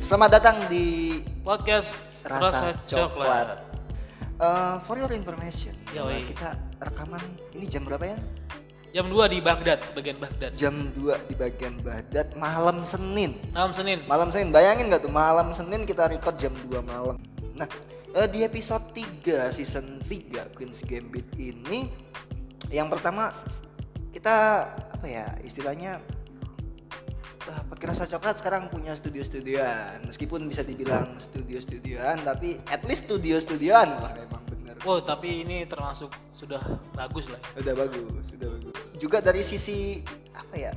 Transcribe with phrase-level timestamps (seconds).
[0.00, 1.92] Selamat datang di podcast
[2.24, 3.68] Rasa, Coklat.
[4.40, 6.24] Eh, for your information, Yoi.
[6.24, 7.20] kita rekaman
[7.52, 8.18] ini jam berapa ya?
[8.96, 10.56] Jam 2 di Baghdad, bagian Baghdad.
[10.56, 13.36] Jam 2 di bagian Baghdad malam Senin.
[13.52, 14.00] Malam Senin.
[14.08, 17.20] Malam Senin, bayangin nggak tuh malam Senin kita record jam 2 malam.
[17.60, 17.68] Nah,
[18.16, 21.92] eh, di episode 3 season 3 Queen's Gambit ini
[22.72, 23.36] yang pertama
[24.16, 24.64] kita
[24.96, 26.00] apa ya istilahnya
[27.70, 34.12] podcast Rasa Coklat sekarang punya studio-studioan meskipun bisa dibilang studio-studioan tapi at least studio-studioan lah
[34.18, 34.90] emang bener sih.
[34.90, 36.58] Oh, tapi ini termasuk sudah
[36.98, 37.38] bagus lah.
[37.62, 40.02] udah bagus udah bagus juga dari sisi
[40.34, 40.72] apa ya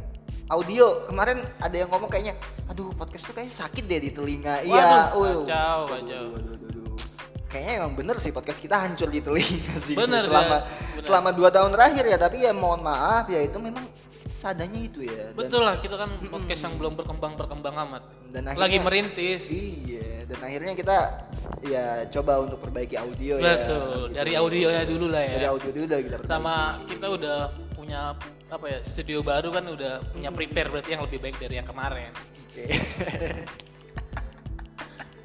[0.53, 2.37] audio kemarin ada yang ngomong kayaknya
[2.69, 5.41] aduh podcast tuh kayaknya sakit deh di telinga iya uh.
[5.41, 6.25] kacau, kacau.
[7.49, 10.65] kayaknya emang bener sih podcast kita hancur di telinga sih Bener, selama ya.
[10.65, 11.03] Bener.
[11.05, 13.81] selama dua tahun terakhir ya tapi ya mohon maaf ya itu memang
[14.33, 18.03] seadanya itu ya dan, Betul lah, kita kan podcast yang belum berkembang-berkembang amat.
[18.29, 19.45] dan Lagi akhirnya- merintis.
[19.47, 20.97] iya dan akhirnya kita
[21.61, 24.09] ya coba untuk perbaiki audio ya Betul.
[24.09, 24.17] gitu.
[24.17, 25.53] Dari audionya dulu lah dari ya.
[25.53, 26.33] audio dulu udah kita perbaiki.
[26.33, 27.37] Sama kita udah
[27.71, 28.01] punya
[28.49, 32.09] apa ya studio baru kan udah punya prepare berarti yang lebih baik dari yang kemarin.
[32.49, 32.65] Oke.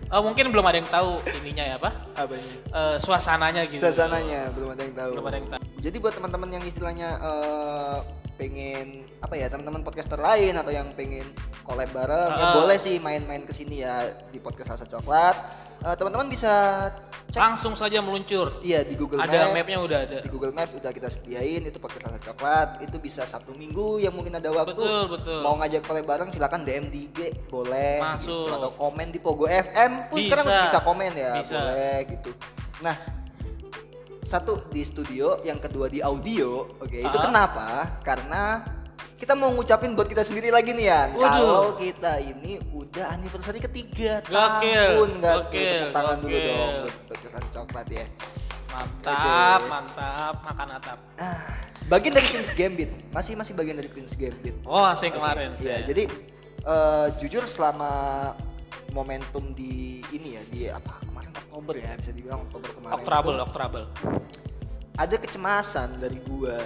[0.08, 3.76] Oh mungkin belum ada yang tahu ininya ya apa apanya Eh, suasananya gitu.
[3.76, 5.57] suasananya belum ada yang tahu Belum ada yang tahu.
[5.78, 7.98] Jadi buat teman-teman yang istilahnya eh,
[8.34, 8.86] pengen
[9.18, 11.26] apa ya teman-teman podcaster lain atau yang pengen
[11.60, 12.54] collab bareng ya Ah.
[12.54, 13.94] boleh sih main-main ke sini ya
[14.28, 15.36] di podcast rasa coklat
[15.78, 16.50] Eh, teman-teman bisa
[17.30, 18.50] cek Langsung saja meluncur.
[18.66, 20.18] iya di Google Ada Maps mapnya udah ada.
[20.18, 24.10] di Google Maps udah kita sediain itu podcast rasa coklat itu bisa Sabtu Minggu yang
[24.10, 25.38] mungkin ada waktu Betul, betul.
[25.38, 28.26] mau ngajak collab bareng silakan DM di IG boleh Masuk.
[28.26, 28.50] gitu.
[28.50, 30.26] atau komen di Pogo FM pun Bisa.
[30.34, 31.54] sekarang bisa komen ya Bisa.
[31.54, 32.30] boleh gitu
[32.80, 32.94] nah
[34.20, 37.22] satu di studio yang kedua di audio oke itu Ah.
[37.22, 37.66] kenapa
[38.02, 38.42] karena
[39.14, 44.22] kita mau ngucapin buat kita sendiri lagi nih ya kalau kita ini udah anniversary ketiga
[44.22, 46.46] Gokil, tahun nggak tepuk tangan dulu gokil.
[46.48, 48.06] dong buat podcast coklat ya
[48.68, 49.66] Mantap, Oke.
[49.66, 50.98] mantap, makan atap.
[51.16, 51.40] ah,
[51.88, 55.56] bagian dari Queen's Gambit masih masih bagian dari Queen's Gambit Oh, asing kemarin.
[55.56, 56.04] Iya, jadi
[56.60, 57.90] eh, jujur selama
[58.92, 62.96] momentum di ini ya di apa kemarin Oktober ya bisa dibilang Oktober kemarin.
[63.00, 63.84] Oktrabel, itu Oktrabel.
[64.98, 66.58] Ada kecemasan dari gua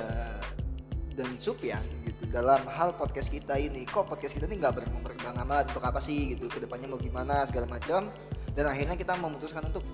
[1.13, 3.85] dan Supyan gitu dalam hal podcast kita ini.
[3.85, 7.01] Kok podcast kita ini nggak berkembang berkembang amat untuk apa sih gitu ke depannya mau
[7.01, 8.09] gimana segala macam.
[8.53, 9.85] Dan akhirnya kita memutuskan untuk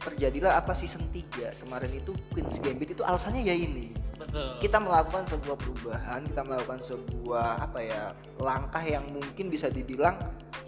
[0.00, 4.56] terjadilah apa season 3 kemarin itu Queen's Gambit itu alasannya ya ini Betul.
[4.62, 8.02] kita melakukan sebuah perubahan, kita melakukan sebuah apa ya
[8.40, 10.16] langkah yang mungkin bisa dibilang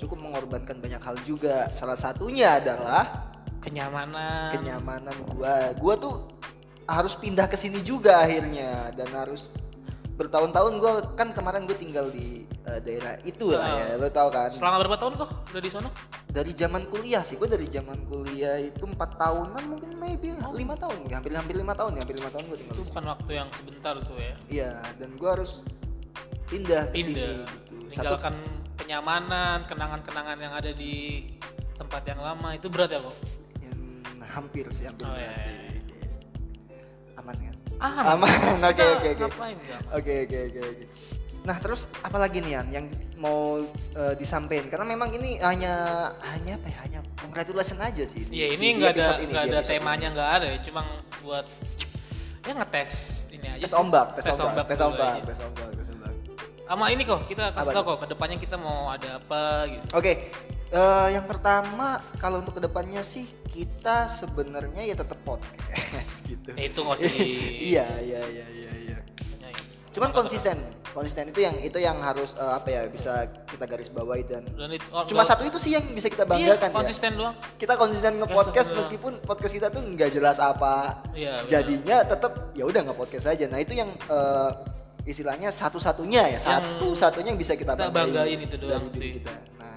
[0.00, 1.68] cukup mengorbankan banyak hal juga.
[1.76, 3.28] Salah satunya adalah
[3.60, 4.48] Kenyamanan.
[4.56, 5.76] kenyamanan gua.
[5.76, 6.24] Gua tuh
[6.88, 9.52] harus pindah ke sini juga akhirnya dan harus
[10.16, 14.52] bertahun-tahun gua kan kemarin gue tinggal di eh, daerah itu lah ya, lo tau kan.
[14.52, 15.88] Selama berapa tahun kok udah di sana?
[16.30, 21.08] Dari zaman kuliah sih, gue dari zaman kuliah itu empat tahunan mungkin maybe lima tahun,
[21.08, 22.76] hampir hampir lima tahun, ya, hampir lima tahun gue tinggal.
[22.76, 24.34] Itu bukan waktu yang sebentar tuh ya.
[24.46, 25.64] Iya, dan gue harus
[26.52, 27.32] pindah ke sini gitu.
[27.90, 28.14] Satu
[28.80, 31.28] kenyamanan, kenangan-kenangan yang ada di
[31.76, 33.16] tempat yang lama itu berat ya kok.
[33.60, 33.78] yang
[34.32, 35.56] hampir sih, hampir Oh, berat iya, sih.
[37.20, 37.54] Aman kan?
[37.80, 38.28] Ah, Aman.
[38.72, 39.26] Oke, oke, oke.
[39.96, 40.84] Oke, oke, oke, oke.
[41.40, 42.86] Nah, terus apalagi nih Yan yang
[43.16, 43.56] mau
[43.96, 44.68] eh, disampaikan?
[44.68, 45.72] Karena memang ini hanya
[46.36, 46.78] hanya apa ya?
[46.84, 48.28] Hanya congratulation aja sih.
[48.28, 50.84] Iya ini nggak ada ini, nggak ada temanya nggak ada ya, cuma
[51.24, 51.48] buat
[52.44, 52.92] ya ngetes
[53.32, 53.64] ini aja.
[53.64, 53.80] Tes sih.
[53.80, 55.69] ombak, tes, ombak, tes ombak, tes ombak.
[56.70, 59.82] Sama ini kok kita kasih tau kok ke depannya kita mau ada apa gitu.
[59.90, 60.30] Oke,
[60.70, 66.54] eh, yang pertama kalau untuk ke depannya sih kita sebenarnya ya tetap podcast gitu.
[66.54, 67.26] Ya, itu nggak usah di
[67.74, 68.96] iya, iya, iya, iya, iya.
[69.02, 69.58] tanyain.
[69.90, 70.54] Cuman konsisten,
[70.94, 74.70] konsisten itu yang itu yang harus eh, apa ya bisa kita garis bawahi dan Dan
[74.70, 76.76] itu, oh, cuma satu itu sih yang bisa kita iya, banggakan ya.
[76.78, 77.34] konsisten doang.
[77.58, 78.78] Kita konsisten Konsisten nge-podcast doang.
[78.78, 81.02] meskipun podcast kita tuh nggak jelas apa.
[81.18, 81.50] Iya.
[81.50, 83.50] Jadinya tetap ya udah nge-podcast aja.
[83.50, 84.69] Nah, itu yang eh,
[85.08, 89.12] istilahnya satu-satunya ya, satu-satunya yang bisa kita, kita banggain banggain itu doang dari diri sih.
[89.20, 89.32] kita.
[89.58, 89.76] Nah,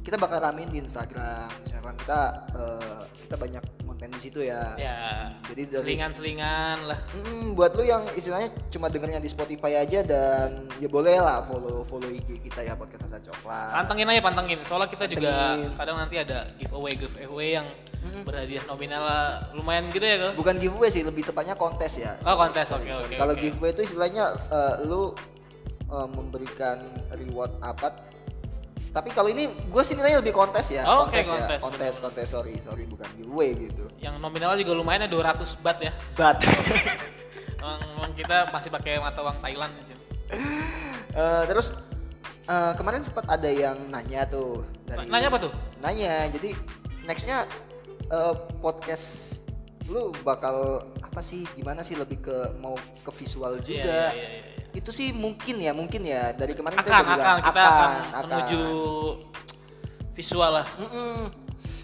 [0.00, 1.48] kita bakal ramein di Instagram.
[1.64, 2.20] Instagram kita
[2.56, 4.74] eh, kita banyak konten di situ ya.
[4.74, 5.30] Ya.
[5.46, 6.98] Jadi dari Selingan-selingan lah.
[7.14, 11.86] Mm, buat lu yang istilahnya cuma dengernya di Spotify aja dan ya boleh lah follow
[11.86, 13.70] follow IG kita ya podcast rasa coklat.
[13.84, 14.58] Pantengin aja pantengin.
[14.66, 15.72] Soalnya kita juga Pantengin.
[15.78, 17.66] kadang nanti ada giveaway giveaway yang
[18.24, 19.04] berhadiah nominal
[19.56, 20.32] lumayan gede ya kok.
[20.38, 22.12] Bukan giveaway sih, lebih tepatnya kontes ya.
[22.24, 25.12] Oh, kontes, oke, oke, Kalau giveaway itu istilahnya eh, lu
[25.88, 26.80] eh, memberikan
[27.16, 27.92] reward apa?
[28.90, 30.82] Tapi kalau ini gue sih nilainya lebih kontes ya.
[30.88, 31.34] Oh, oke, kontes, ya.
[31.38, 33.86] kontes, kontes, kontes, sorry, sorry bukan giveaway gitu.
[34.02, 35.92] Yang nominalnya juga lumayan ya 200 bat ya.
[36.18, 36.42] But
[37.60, 40.02] Emang, kita masih pakai mata uang Thailand di sini.
[41.10, 41.76] Eh, terus
[42.48, 45.52] eh, kemarin sempat ada yang nanya tuh dari Nanya apa tuh?
[45.80, 46.54] nanya jadi
[47.08, 47.48] nextnya
[48.10, 49.06] eh, podcast
[49.90, 54.28] lu bakal apa sih gimana sih lebih ke mau ke visual Iya, juga iya, iya,
[54.38, 54.78] iya.
[54.78, 58.26] itu sih mungkin ya mungkin ya dari kemarin kita akan udah akan bilang kita akan,
[58.30, 58.62] menuju
[60.14, 61.18] visual lah Mm-mm.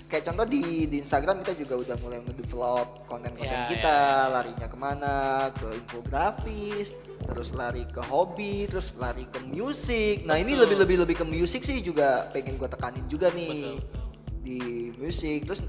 [0.07, 4.79] Kayak contoh di di Instagram kita juga udah mulai ngedevelop konten-konten Ya, kita, larinya ke
[4.79, 6.95] mana, ke infografis,
[7.27, 10.23] terus lari ke hobi, terus lari ke musik.
[10.23, 13.83] Nah ini lebih lebih lebih ke musik sih juga pengen gue tekanin juga nih betul,
[13.83, 14.03] betul.
[14.47, 14.59] di
[14.95, 15.39] musik.
[15.43, 15.61] Terus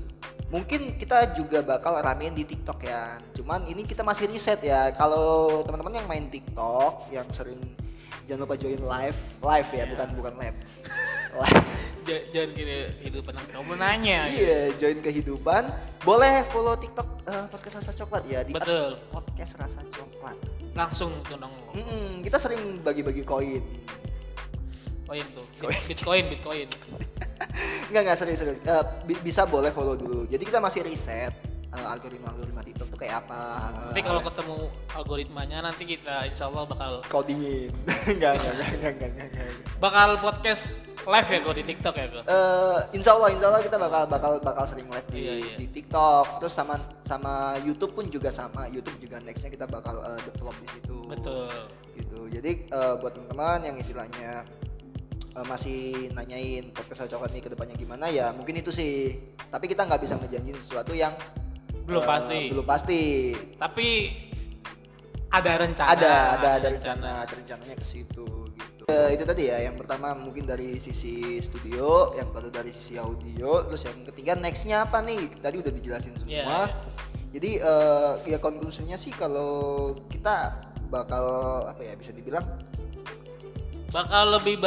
[0.47, 3.19] mungkin kita juga bakal ramein di TikTok ya.
[3.35, 4.91] Cuman ini kita masih riset ya.
[4.95, 7.59] Kalau teman-teman yang main TikTok, yang sering
[8.27, 10.33] jangan lupa join live, live ya, bukan bukan
[12.31, 15.67] jangan gini hidup tenang kamu nanya Iya, join kehidupan.
[16.07, 20.37] Boleh follow TikTok eh, podcast rasa coklat ya di betul podcast rasa coklat.
[20.77, 23.65] langsung tuh dong Mm-mm, kita sering bagi-bagi koin.
[25.07, 25.45] Koin tuh
[25.87, 26.67] bitcoin bitcoin
[27.87, 28.59] Enggak enggak serius serius.
[28.61, 30.27] Eh, bi- bisa boleh follow dulu.
[30.27, 31.31] Jadi kita masih riset
[31.67, 33.41] eh, algoritma algoritma TikTok tuh kayak apa.
[33.87, 34.57] nanti kalau ketemu
[34.91, 37.71] algoritmanya nanti kita insya Allah bakal codingin.
[38.13, 39.49] enggak, enggak, enggak, enggak, enggak, enggak, enggak.
[39.79, 43.77] bakal podcast live ya kok di TikTok ya kok Eh, insya Allah, insya Allah kita
[43.79, 45.55] bakal bakal bakal sering live di, Iya, iya.
[45.55, 46.43] di TikTok.
[46.43, 47.33] Terus sama sama
[47.63, 48.67] YouTube pun juga sama.
[48.67, 50.97] YouTube juga nextnya kita bakal eh, develop di situ.
[51.07, 51.47] betul
[51.95, 54.43] gitu jadi eh, buat teman-teman yang istilahnya
[55.37, 59.13] eh, masih nanyain podcast coklat nih ke depannya gimana ya mungkin itu sih.
[59.47, 61.13] Tapi kita nggak bisa ngejanjiin sesuatu yang
[61.87, 62.39] Belum eh, pasti.
[62.51, 63.01] belum pasti.
[63.55, 63.87] Tapi
[65.31, 65.87] ada rencana.
[65.93, 68.83] Ada ada ada rencana ada rencananya ke situ gitu.
[68.91, 73.63] Eh, itu tadi ya yang pertama mungkin dari sisi studio yang kedua dari sisi audio
[73.67, 75.31] terus yang ketiga nextnya apa nih?
[75.39, 76.31] Tadi udah dijelasin semua.
[76.31, 76.63] Iya, iya.
[77.31, 81.23] jadi eh, ya konklusinya sih kalau kita bakal
[81.67, 82.43] apa ya bisa dibilang
[83.91, 84.59] bakal lebih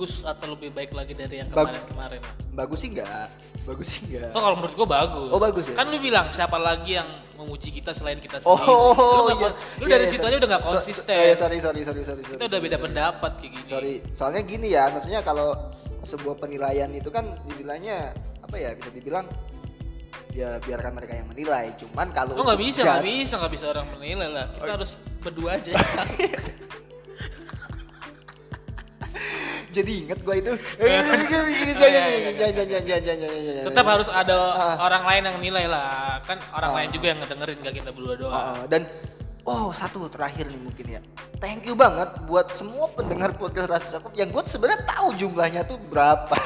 [0.00, 2.24] bagus atau lebih baik lagi dari yang kemarin-kemarin
[2.56, 3.28] bagus sih enggak
[3.68, 5.28] bagus sih enggak Oh kalau menurut gua bagus.
[5.28, 5.74] Oh, bagus ya?
[5.76, 7.04] Kan lu bilang siapa lagi yang
[7.36, 8.72] memuji kita selain kita Oh, sendiri.
[8.96, 9.44] lu, nggak iya.
[9.44, 10.32] kon- lu Iya, dari iya, situ sorry.
[10.32, 11.20] aja udah gak So- so- konsisten.
[11.20, 12.34] eh, sorry, sorry, sorry, sorry, sorry.
[12.34, 13.64] kita udah beda pendapat kayak gini.
[13.68, 15.48] Sorry, soalnya gini ya, maksudnya kalau
[16.00, 19.28] sebuah penilaian itu kan istilahnya apa ya bisa dibilang
[20.32, 21.76] ya biarkan mereka yang menilai.
[21.76, 24.46] Cuman kalau Lu nggak bisa, nggak bisa, nggak bisa orang menilai lah.
[24.48, 25.76] Kita Oh, harus berdua aja.
[31.70, 33.64] jangan, jangan, jangan, jangan.
[33.70, 34.76] Tetap harus ada Ah.
[34.80, 36.20] orang lain yang nilai lah.
[36.24, 38.34] Kan orang lain juga yang ngedengerin gak kita berdua doang.
[38.34, 38.82] Uh, dan
[39.42, 41.00] oh satu terakhir nih mungkin ya.
[41.40, 45.80] Thank you banget buat semua pendengar podcast Rasa Coklat yang gue sebenarnya tahu jumlahnya tuh
[45.80, 46.36] berapa.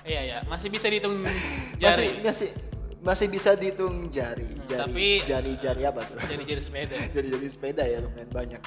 [0.00, 1.20] Iya ya, masih bisa dihitung
[1.76, 2.24] jari.
[2.24, 2.48] masih
[3.00, 6.96] masih bisa dihitung jari jari Hmm, tapi- jari jari apa tuh Jadi jadi sepeda.
[7.12, 8.60] jari jari sepeda ya lumayan banyak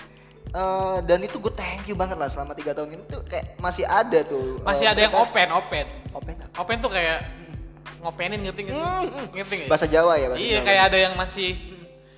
[0.46, 3.84] Eh, dan itu gue thank you banget lah selama tiga tahun ini tuh kayak masih
[3.84, 5.86] ada tuh Masih eh, ada yang open, open.
[6.12, 6.54] open apa?
[6.60, 7.20] Open tuh kayak
[8.00, 9.08] ngopenin ngerti nggak sih?
[9.34, 9.70] Ngerti nggak?
[9.70, 10.66] bahasa Jawa ya bahasa Iya Jawa.
[10.66, 11.50] kayak ada yang masih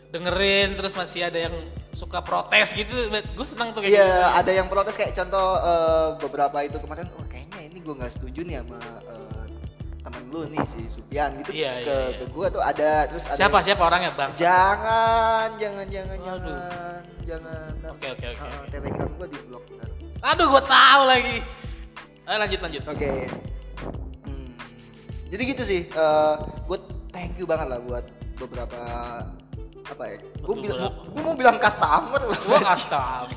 [0.09, 1.55] dengerin terus masih ada yang
[1.91, 2.91] suka protes gitu.
[3.07, 4.27] Gue senang tuh kayak Iya, gitu.
[4.35, 8.43] ada yang protes kayak contoh eh, beberapa itu kemarin, wah kayaknya ini gue nggak setuju
[8.43, 9.24] nih sama eh,
[10.05, 12.17] temen lu nih si Supian gitu Iya, ke iya, iya.
[12.21, 14.29] ke gue tuh ada terus ada Siapa yang- siapa orangnya bang?
[14.31, 16.29] Jangan, jangan, jangan, Aduh.
[16.29, 17.71] jangan, jangan.
[17.89, 18.65] Oke, oke, oke, Eh.
[18.69, 19.63] Telegram gue di blok.
[19.71, 19.89] ntar.
[20.23, 21.37] Aduh gue tahu lagi.
[22.23, 22.83] Ayo lanjut lanjut.
[22.87, 23.11] Oke.
[24.23, 24.49] Hmm.
[25.27, 25.81] Jadi gitu sih.
[26.63, 26.77] gue
[27.09, 28.77] thank you banget lah buat beberapa
[29.85, 30.17] apa ya?
[30.39, 31.09] Betul, bilang, berapa?
[31.09, 32.33] gue mau bilang customer loh.
[32.35, 33.29] Gue customer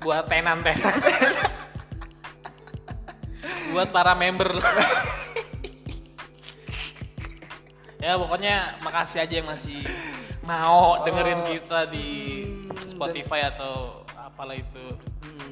[0.00, 0.94] buat tenan tenan.
[3.70, 4.50] buat para member.
[8.00, 9.80] ya pokoknya makasih aja yang masih
[10.50, 12.44] mau dengerin kita di
[12.78, 14.82] Spotify atau apalah itu.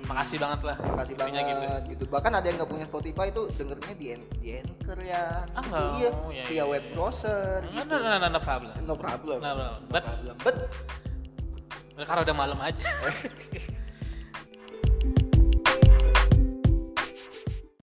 [0.05, 0.77] Makasih banget lah.
[0.85, 2.05] Makasih banget gitu.
[2.13, 4.07] Bahkan ada yang nggak punya Spotify itu dengernya di,
[4.45, 5.41] di Anchor ya.
[5.57, 5.81] Ah, Gitu.
[5.97, 6.93] Iya, Oh, iya, via iya, web iya.
[6.93, 7.65] browser.
[7.73, 7.95] No, Gitu.
[7.97, 8.75] no, no, no, no problem.
[8.85, 9.39] No problem.
[9.41, 9.81] No problem.
[9.81, 10.35] No But problem.
[10.45, 10.57] But
[12.05, 12.85] karena udah malam aja.